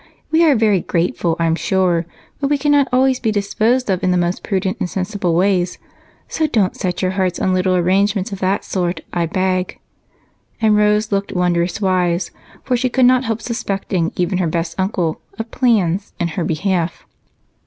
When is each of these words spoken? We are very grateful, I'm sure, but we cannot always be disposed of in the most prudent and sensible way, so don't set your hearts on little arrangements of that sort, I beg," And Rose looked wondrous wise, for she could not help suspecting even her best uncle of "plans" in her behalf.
We 0.31 0.43
are 0.43 0.55
very 0.55 0.79
grateful, 0.81 1.35
I'm 1.37 1.53
sure, 1.53 2.07
but 2.39 2.49
we 2.49 2.57
cannot 2.57 2.87
always 2.91 3.19
be 3.19 3.31
disposed 3.31 3.87
of 3.87 4.03
in 4.03 4.09
the 4.09 4.17
most 4.17 4.41
prudent 4.41 4.77
and 4.79 4.89
sensible 4.89 5.35
way, 5.35 5.63
so 6.27 6.47
don't 6.47 6.75
set 6.75 7.03
your 7.03 7.11
hearts 7.11 7.37
on 7.39 7.53
little 7.53 7.75
arrangements 7.75 8.31
of 8.31 8.39
that 8.39 8.65
sort, 8.65 9.01
I 9.13 9.27
beg," 9.27 9.77
And 10.59 10.75
Rose 10.75 11.11
looked 11.11 11.33
wondrous 11.33 11.79
wise, 11.81 12.31
for 12.63 12.75
she 12.75 12.89
could 12.89 13.05
not 13.05 13.25
help 13.25 13.43
suspecting 13.43 14.11
even 14.15 14.39
her 14.39 14.47
best 14.47 14.73
uncle 14.79 15.21
of 15.37 15.51
"plans" 15.51 16.13
in 16.19 16.29
her 16.29 16.43
behalf. 16.43 17.05